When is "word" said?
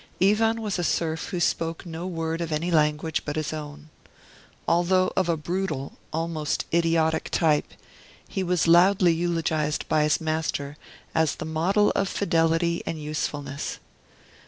2.07-2.41